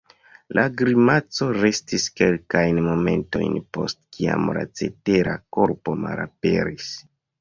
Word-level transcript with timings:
La 0.59 0.61
grimaco 0.77 1.49
restis 1.57 2.07
kelkajn 2.21 2.79
momentojn 2.87 3.53
post 3.79 4.01
kiam 4.17 4.49
la 4.59 4.65
cetera 4.81 5.37
korpo 5.59 5.97
malaperis. 6.07 6.91